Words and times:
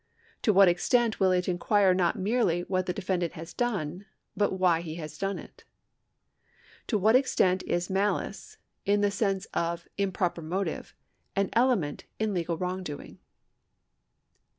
To 0.41 0.51
what 0.51 0.67
extent 0.67 1.19
will 1.19 1.29
it 1.31 1.47
inquire 1.47 1.93
not 1.93 2.17
merely 2.17 2.61
what 2.61 2.87
the 2.87 2.91
defendant 2.91 3.33
has 3.33 3.53
done, 3.53 4.07
but 4.35 4.53
why 4.53 4.81
he 4.81 4.95
has 4.95 5.15
done 5.15 5.37
it? 5.37 5.63
To 6.87 6.97
what 6.97 7.15
extent 7.15 7.61
is 7.67 7.87
malice, 7.87 8.57
in 8.83 9.01
the 9.01 9.11
sense 9.11 9.45
of 9.53 9.87
improper 9.99 10.41
motive, 10.41 10.95
an 11.35 11.51
element 11.53 12.05
in 12.17 12.33
legal 12.33 12.57
wrongdoing? 12.57 13.19